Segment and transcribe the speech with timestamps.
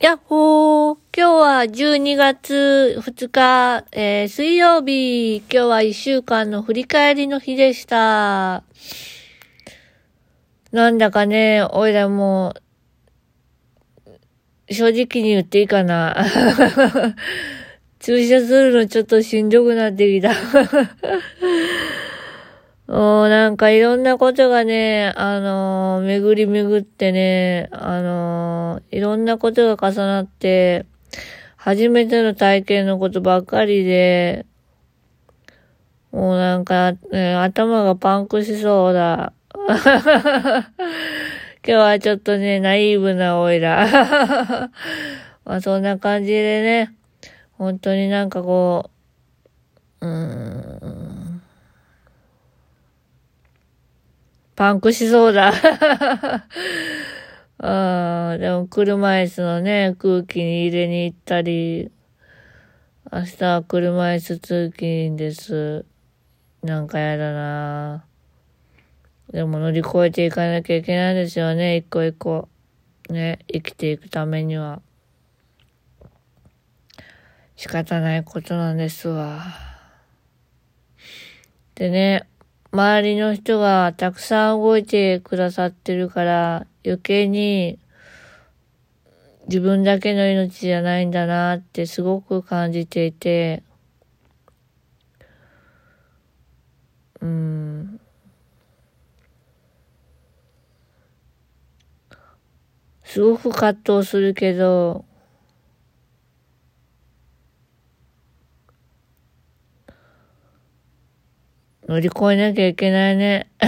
[0.00, 5.38] やっほー今日は12月2日、えー、水曜日。
[5.38, 8.62] 今日は1週間の振り返りの日でした。
[10.70, 12.54] なんだかね、おいらも
[14.70, 16.14] 正直に言っていいかな。
[17.98, 20.30] 注射するのちょっとしんどくなってきた。
[22.88, 30.86] もうなんかいろんなことがね、あのー、巡り巡ってね、あのー、いろんなことが重なって、
[31.56, 34.46] 初めての体験のことばっかりで、
[36.12, 39.34] もうなんか、ね、頭がパンクしそうだ。
[39.68, 40.70] 今
[41.62, 43.86] 日はちょっとね、ナイーブなオイラ。
[45.44, 46.94] まあそんな感じでね、
[47.58, 48.90] 本当になんかこ
[50.00, 51.42] う、うーん、
[54.58, 55.52] パンクしそうだ。
[57.58, 61.92] ああ、でも車椅子のね、空気に入れに行ったり、
[63.12, 65.84] 明日は車椅子通勤です。
[66.64, 68.04] なんかやだな
[69.30, 72.48] でも乗り越えていかなきゃいけないですよね、一個一個。
[73.10, 74.82] ね、生きていくためには。
[77.54, 79.40] 仕方ないことなんですわ。
[81.76, 82.26] でね、
[82.70, 87.78] 周りの人がたくさん動いてくださってるから、余計に
[89.48, 93.62] 自分だけの命じゃないんだなってすごく感じていて、
[97.22, 98.00] うん。
[103.02, 105.06] すごく葛藤するけど、
[111.88, 113.50] 乗り越えなきゃいけないね。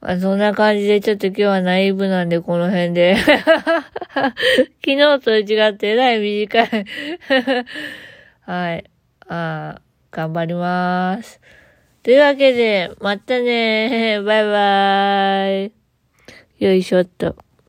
[0.00, 3.16] まあ、そんな感じでちょっと今日はナイーブなんでこの辺で。
[4.14, 4.32] 昨
[4.84, 6.68] 日と違ってえらい短い
[8.46, 8.84] はい。
[9.26, 9.80] あ、
[10.12, 11.40] 頑張ります。
[12.04, 15.66] というわけで、またねバイバー
[16.60, 16.64] イ。
[16.64, 17.45] よいしょっと。